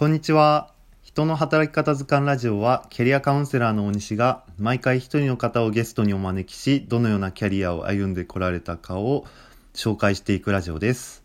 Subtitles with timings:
[0.00, 0.72] こんにちは。
[1.02, 9.26] 人の働き方図鑑ラジオは、キャリアカウンセラーの大西が、毎回一人の方をゲストにお招きし、どのようなキャリアを歩んでこられたかを
[9.74, 11.22] 紹介していくラジオです。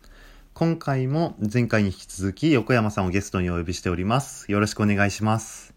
[0.52, 4.44] 今回も前回に引き続き、横山さんをゲストにお呼びしております。
[4.52, 5.72] よろしくお願いします。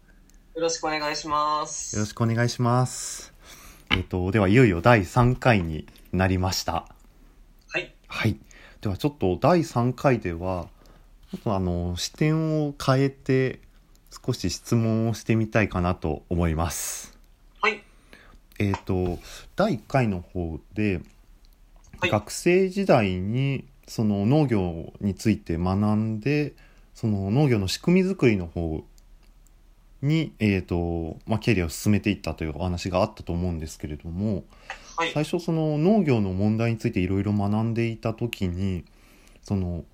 [0.54, 1.96] よろしくお願いします。
[1.96, 3.32] よろしくお願いします。
[3.92, 6.84] えっ、と、では、いよいよ第3回になりました。
[7.70, 7.94] はい。
[8.08, 8.38] はい。
[8.82, 10.68] ではちょっと第3回では、
[11.30, 13.60] ちょっとあの、視点を変えて、
[14.26, 17.16] 少し質問をしてみたいかなと思います。
[17.60, 17.84] はい。
[18.58, 19.20] えっ、と、
[19.54, 26.54] 第1回の方で、はい学生時代にその農業について学んで、
[26.94, 28.82] その農業の仕組み作りの方
[30.00, 34.44] に、えっ、と、まあ、キャリアを進めていったというお話があったと思うんですけれども、
[34.96, 35.12] はい。
[35.12, 38.84] 最初その農業の問題についていろいろ学んでいた時に
[39.42, 39.84] その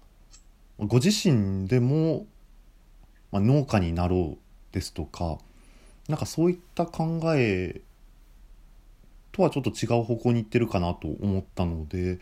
[0.78, 2.26] ご自身でも、
[3.32, 5.38] まあ、農家になろうですとか
[6.08, 7.80] なんかそういった考え
[9.32, 12.18] とはちょっと違う方向に行ってるかなと思ったので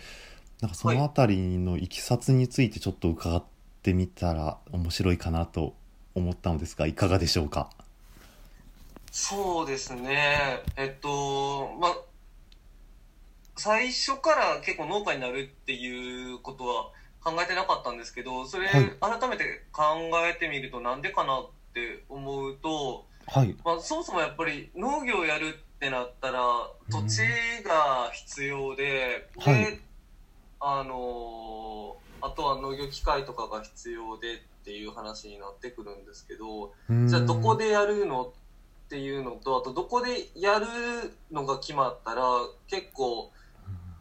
[0.61, 3.45] なんかその辺りのいきさつについてちょっと伺っ
[3.83, 5.75] てみたら面白いかなと
[6.15, 7.71] 思ったのですがいかがでしょうか？
[9.11, 10.63] そうですね。
[10.77, 11.97] えっと、まあ、
[13.57, 16.91] 最初から結構農家になるっていうことは
[17.25, 18.93] 考えてなかったんですけど、それはい。
[19.01, 19.83] 改めて考
[20.29, 23.57] えてみるとなんでかなって思うと、はい。
[23.65, 26.41] まあ、そもそもやっぱり農業やるってなったら
[26.91, 27.23] 土地
[27.65, 29.65] が必要で、はい。
[29.65, 29.79] で
[30.67, 36.73] あのあとは農業機械とかが必要でっていう話になってくるんですけど
[37.07, 40.67] じゃあどこででやるのっていうのとあとどこでやる
[41.31, 42.23] のが決まったら
[42.67, 43.31] 結構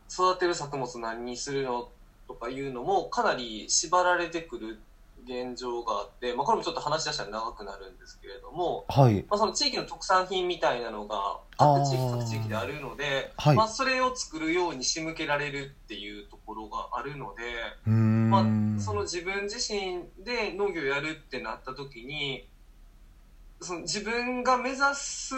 [0.09, 1.89] 育てる作物何にするの
[2.27, 4.79] とかいうのもかなり縛られてくる
[5.25, 9.25] 現状があって、まあ、これもちょっと話し出したら長くなるんですけれども、はい。
[9.29, 13.55] まあ、その地域の特産品みたいなのが各地域各地域であるので、はい。
[13.55, 17.43] まあ、それを作るように仕向けられるっていうところがあるので、
[17.85, 18.29] うーん。
[18.29, 22.47] まあ、その自分自身で農業やるってなった時に
[23.63, 25.35] その自分が目指す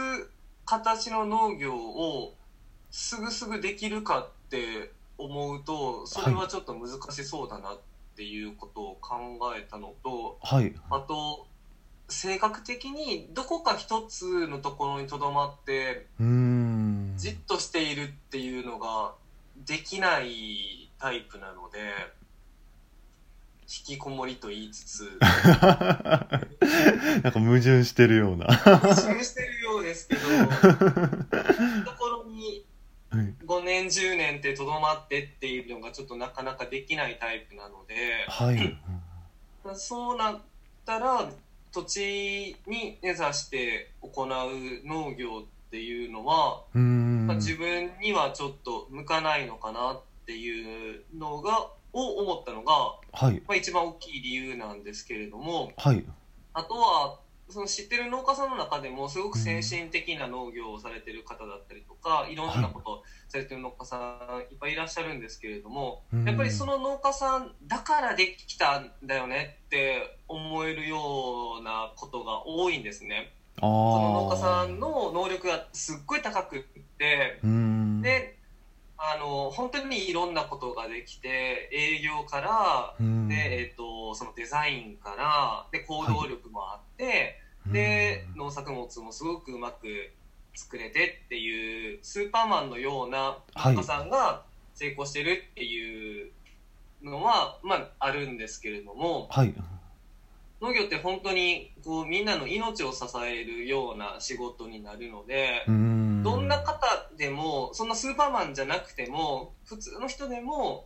[0.66, 2.34] 形の農業を
[2.90, 7.80] すぐすぐできるかって思うとそれはちょっと難しそうだなっ
[8.16, 9.16] ていうことを考
[9.58, 10.74] えたのと、はい。
[10.90, 11.48] あと
[12.08, 17.14] 性格的にどこか一つのところにとどまってうーん。
[17.18, 19.14] じっとしているっていうのが
[19.66, 21.80] できないタイプなので
[23.64, 25.10] 引きこもりと言いつつ。
[25.22, 25.30] な
[27.30, 28.46] んか矛盾してるような。
[28.48, 30.22] 矛盾してるようですけど
[31.84, 32.66] ところにはい
[33.46, 38.78] 5年10年ってとどまってっていうのがちょっとなかなかできないタイプなのではい。
[39.76, 40.42] そうなっ
[40.86, 41.30] たら
[41.72, 44.28] 土地に根ざして行う
[44.86, 47.28] 農業っていうのはうーん。
[47.28, 52.74] まあ、自分にはちょっと向かないのかなっていうのがを思ったのが、
[53.14, 53.42] はい。
[53.48, 56.06] まあ、一番大きい理由なんですけれどもはい。
[56.54, 57.20] あとは
[57.50, 62.36] その知ってる農家さんの中でもすごく先進的な農業をされてる方だったりとかい。
[62.36, 63.98] ろんなことをされてる農家さ
[64.50, 73.34] んいっぱいいらっしゃるんですけれどもやっぱりその農家さんだからできたんだよねって思えるようなことが多いんですね。
[73.58, 76.62] そその農家さんの能力がすっごい高くっ
[76.98, 77.40] て。
[78.02, 78.36] で
[78.98, 83.84] あの本当にいろんなことができて営業からで、えー、と
[84.16, 89.88] そのデザインからで行動力もあって、で農作物もすごくうまく
[90.54, 94.44] 作れてっていうスーパーマンのような農家さんが
[94.74, 96.32] 成功してるっていう
[97.04, 99.54] のは、まあ、あるんですけれどもはい。
[100.62, 105.66] 農業って本当にこうみんなの命を支えるような仕事になるので。
[106.26, 110.86] どんな方でもそんなスーパーマンじゃなくても普通の人でも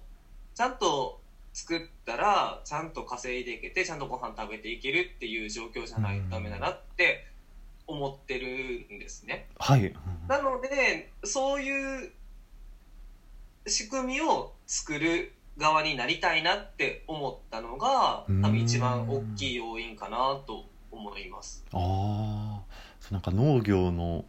[0.53, 1.21] ちゃんと
[1.59, 7.27] 作ったらちゃんと稼いでいけてちゃんとご飯食べていけるっていう状況じゃないとダメだなって
[7.85, 9.47] 思ってるんですね。
[9.57, 9.93] はい。
[10.29, 12.11] なのでそういう
[13.67, 21.65] 仕組みを作る側になりたいなって思ったのが多分一番大きい要因かなと思います。
[21.73, 22.61] あ
[23.11, 24.23] なんか農業の、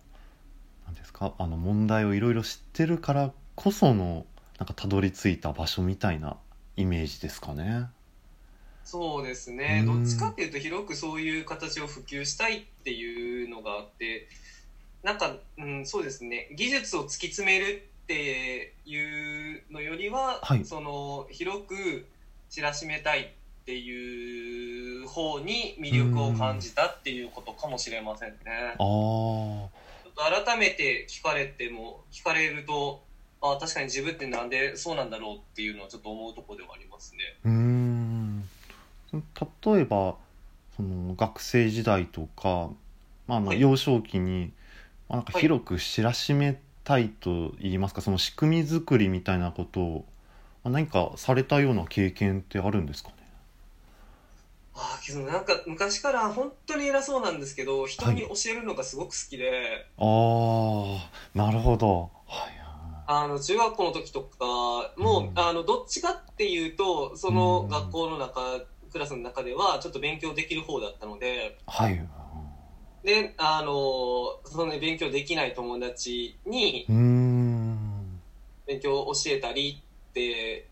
[0.86, 4.26] なんですか、あの問題をいろいろ知ってるからこその、
[4.58, 6.36] なんかたどり着いた場所みたいな
[6.80, 7.86] イメージですかね。
[8.84, 10.02] そうですね、うん。
[10.02, 14.28] どっちかっていうと広くそういう形を普及したいっていうのがあって
[15.02, 16.48] なんか、うん、そうですね。
[16.54, 20.64] 技術を突き詰めるっていうのよりは、はい。
[20.64, 22.06] その広く
[22.50, 28.36] 知らしめたいっていう方に魅力を感じたっていうことかもしれませんね。
[28.46, 29.70] ああちょ
[30.10, 33.04] っと改めて聞かれても聞かれると
[33.42, 37.20] あ確かに自分ってなんでそうなんだろうっていうのはちょっと思うところではありますね。
[37.44, 38.48] うーん。
[39.12, 39.20] 例
[39.80, 40.16] えば
[40.76, 42.70] その学生時代とか、
[43.26, 43.60] まあ、あのはい。
[43.60, 44.52] 幼少期に、
[45.08, 45.42] まあ、なんかはい。
[45.42, 50.04] 広く知らしめたいと言いますか、その仕組み作りみたいなことを、
[50.62, 53.14] まあ、何かされたような経験ってあるんですかね？
[54.74, 62.02] ああけどなんか昔から本当に偉そうなんですけど人に教えるのがすごく好きで、ああなるほど。
[62.02, 62.19] はい
[63.12, 65.32] あの中学校の時とかも、うん。
[65.34, 67.68] あのどっちかっていうとそのうん。
[67.68, 68.40] 学校の中
[68.92, 72.00] クラスの中ではちょっと勉強できる方だったのではい。
[73.02, 73.72] であの
[74.44, 76.86] その勉強できない友達に
[78.66, 80.68] 勉強を教えたりって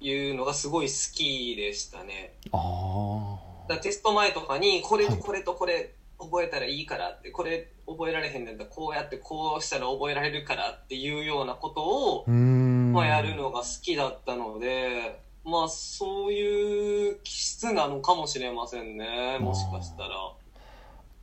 [0.00, 2.34] いうのがすごい好きでしたね。
[2.52, 3.36] あ
[3.82, 5.16] テスト前とかにこれはい。
[5.16, 8.64] とこれとこれ覚えたらいいからってこれ覚えられへんねんだ。
[8.64, 19.38] こうやってこうしたら覚えられるからっていうようなことをまあ、やるのが好きだったのでまあそういう気質なのかもしれませんね。
[19.40, 20.32] もしかしたら。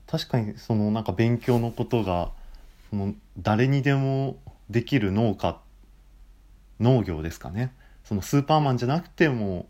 [0.08, 2.32] 確かにそのなんか勉強のことが
[2.90, 4.36] その誰にでも
[4.70, 5.60] できる農家
[6.80, 7.74] 農業ですかね。
[8.04, 9.68] そのスーパーマンじゃなくても、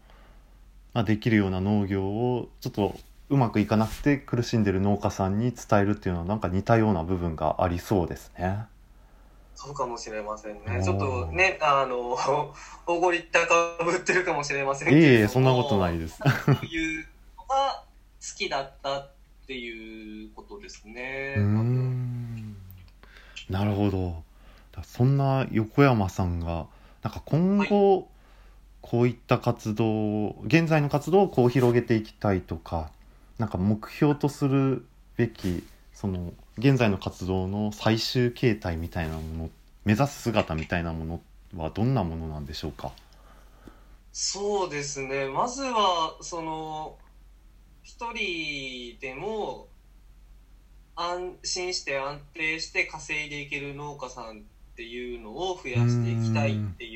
[0.93, 2.95] まあ、できるような農業をちょっと
[3.31, 8.65] うまくいかなくて苦しんでる農家さんに伝えるっていうのはなんか似たような部分がありそうですね。
[9.55, 10.83] そうかもしれませんね。
[10.83, 12.17] ちょっとね、あの、
[12.85, 15.25] おごり高ぶってるかもしれませんいえいけれども。
[15.25, 16.17] えそんなことないです。
[16.17, 17.07] そういう
[17.37, 17.83] のが
[18.19, 19.11] 好きだったっ
[19.47, 21.35] ていうことですね。
[21.37, 22.57] うーん
[23.49, 24.23] なるほど
[24.71, 26.67] だそんな横山さんが
[27.01, 28.09] なんか今後、
[28.81, 32.91] こういった活動現在の活動をこう広げていきたいとか
[33.41, 34.85] なんか目標とする
[35.17, 35.63] べき
[35.95, 39.49] その現在の活動の最終形態みたいなもの
[39.83, 41.21] 目指す姿みたいなも
[41.55, 42.91] のはどんなものなんでしょうか？
[44.11, 45.25] そうですね。
[45.25, 46.97] まずは、その、
[47.81, 49.67] 一人でも
[50.95, 54.41] 安心して安定して稼いでいける農家さんっ
[54.75, 56.90] ていうのを増やしていきたいってい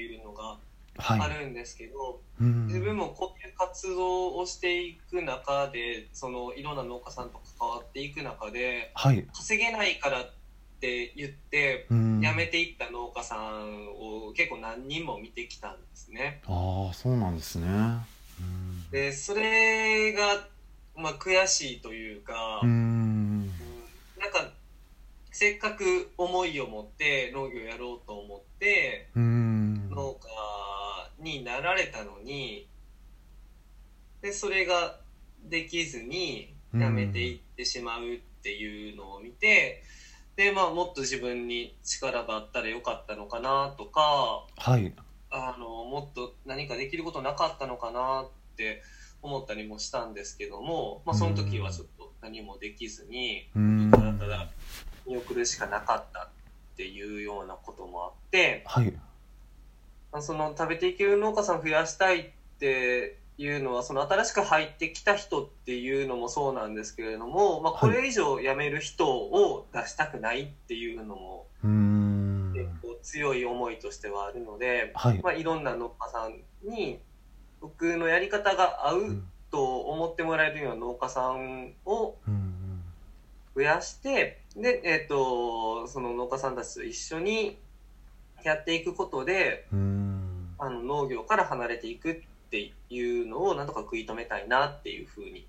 [0.97, 1.37] あはい。
[1.39, 2.67] るんですけど、うん。
[2.67, 9.25] 自分もこういう活動をしていく中でそのいろんな農家さんと関わっていく中ではい。
[9.33, 10.33] 稼げないからっ
[10.79, 12.21] て言ってうん。
[12.21, 16.41] 辞めていった農家さんを結構何人も見てきたんですね。
[16.45, 17.67] ああそうなんですね。
[18.39, 18.89] うん。
[18.91, 20.47] でそれが、
[20.95, 23.47] まあ、悔しいというか、ううんん。
[24.17, 24.51] なんか
[25.31, 29.89] せっかく思いを持って農業やろうと思ってうん。
[29.89, 30.29] 農家
[31.25, 32.67] になられたのに
[34.21, 34.99] でそれが
[35.43, 39.83] できずに辞めていってしまうっていうのを見て、
[40.35, 44.93] でまあもっと自分に力があったらよかったのかなとかはい。
[45.29, 48.81] あのもっと何かできることなかったのかなって
[49.21, 53.91] 思ったりもしたんですけども、まあ、その時はちょっと何もできずにうん。
[53.91, 54.47] ただただ
[55.05, 56.29] 見送るしかなかったっ
[56.77, 58.63] ていうようなこともあって。
[58.65, 58.91] はい。
[58.91, 59.14] まあ
[60.21, 62.29] その食べていける農家さん増やしたいっ
[62.59, 72.53] ていうのはその新しく入ってきた人っていうのもそうなんですけれども、まあ、これ以上辞める人を出したくないっていうのもうーん。
[72.53, 75.21] 結構強い思いとしてはあるので、はい。
[75.21, 76.99] まあ、いろんな農家さんに
[77.59, 79.23] 僕のやり方が合ううん。
[79.51, 82.81] と思ってもらえるような農家さんをうん。
[83.55, 87.57] 増やしてで、えっとその農家さんたちと一緒に
[88.49, 90.55] やっていくことでうん。
[90.57, 95.45] あの農業から離れていくっていうのをなんとか食い止めたいなっていうふうに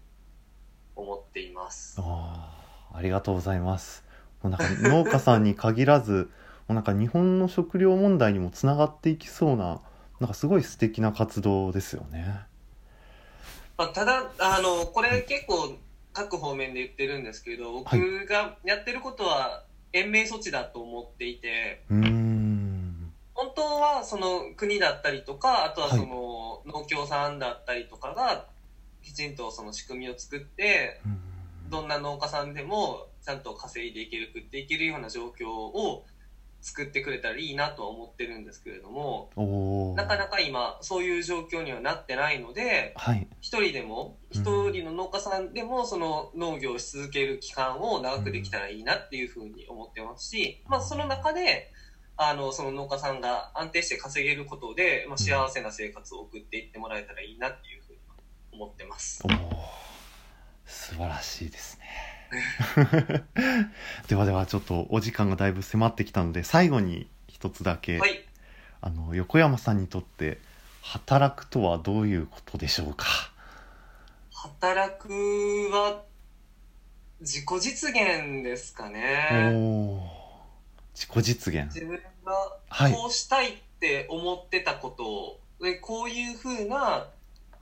[0.96, 1.96] 思っています。
[2.00, 4.04] あーありがとうございます。
[4.42, 6.30] もうなんか農家さんに限らず
[6.66, 9.80] もうなんか日本の食料問題にもつながっていきそうな
[10.18, 12.40] なんかすごい素敵な活動ですよね。
[13.76, 15.76] まあ、ただあのこれ結構
[16.14, 22.02] 各方面で言ってるんですけど僕がやってることは延命措置だと思っていてうーん。
[22.02, 22.25] 本
[23.56, 25.98] 当はその国だったりとかあとははい。
[25.98, 28.46] その農協さんだったりとかが
[29.02, 31.70] きちんとその仕組みを作ってうん。
[31.70, 36.04] どんな農家さんでもちゃんと稼いでいける食っていけるような状況を
[36.60, 39.30] 作ってくれたらいいなとは思ってるんですけれども
[39.96, 43.26] なかなか今そういう状況にはなってないのではい。
[43.40, 44.40] 一人でもうん。
[44.40, 51.72] 一人の農家さんでもその農業をし続ける期間を長くできたらいいなっていうふうに思ってますし、まあ、その中で
[52.16, 57.98] あのその農家さんが安定して稼げることで、まあ、幸せな生活を送っていってもらえたらいいなっていうふうに
[58.52, 59.22] 思ってます。
[59.24, 59.28] お。
[59.28, 59.86] ー。
[60.66, 61.86] 素晴らしいですね。
[64.08, 68.24] ではではちょっとお時間がだいぶ迫ってきたので最後に一つだけ、はい。
[68.80, 70.38] あの横山さんにとって
[70.82, 73.06] 働くとはどういうことでしょうか？
[74.30, 75.08] 働く
[75.72, 76.02] は
[77.20, 79.52] 自己実現ですかおね。
[79.54, 80.25] お
[80.96, 81.66] 自己実現。
[81.66, 87.08] 自分はいがこうしたいって思ってたことを、でこういうふうな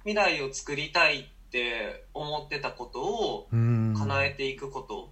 [0.05, 3.95] 未来を作りたいって思ってたことをうん。
[3.99, 5.11] 叶えていくこと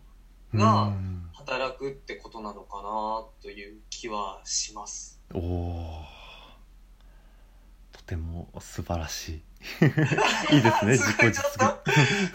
[0.54, 1.28] うがん。
[1.32, 5.20] 働くってことなのかなという気はします。
[5.34, 6.04] おお
[7.92, 9.42] とても素晴らしい
[10.50, 11.82] いいですね す自己ごいちょっ実と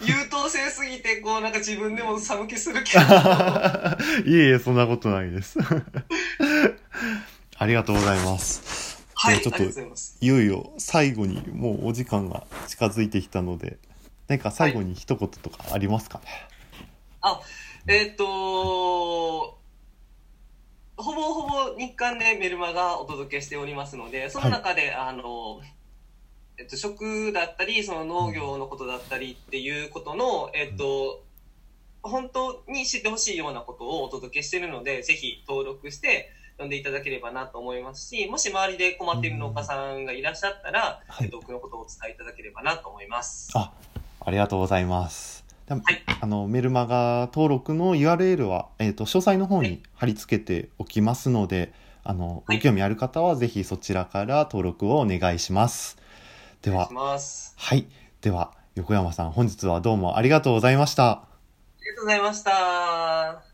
[0.06, 3.04] 優等生すぎてこうなんか自分でも寒気するけど。
[3.04, 5.58] 現 いえいえそんなことないです。
[7.58, 8.98] ありがとうございます。
[9.14, 9.66] はいちょっとい
[10.20, 13.78] いよいよ最後にもうお時間が近づいてきたので
[14.28, 16.24] 何か最後に一言とかありますかね、
[17.88, 19.58] えっ、とほ
[20.96, 25.60] ぼほぼ日刊でメルマガお届けしておりますのでその中で、あの
[26.58, 31.22] えっと、食だったりその農業のことだったりっていうことの、えっと、
[32.02, 41.26] 本当に知ってほしいようなことをお届けしているのでぜひ登録して読んでいただければなと思いますしもし周りで困っている農家さんがいらっしゃったら、はい。
[41.26, 43.50] えっと、僕のことをお伝えいただければなと思います。
[43.54, 43.72] あ
[44.20, 45.44] ありがとうございます。
[45.68, 45.82] はい。
[46.20, 51.72] あのメルマガ登録の URL は、えー、と詳細の方に貼り付けておきますので、
[52.02, 52.56] あのはい。
[52.58, 55.96] ご興味ある方はぜひそちらから登録をお願いします
[56.62, 56.88] では。
[57.56, 57.86] はい
[58.20, 61.24] では横山さん本日はどうもありがとうございましたあ
[61.80, 63.47] りがとうございました。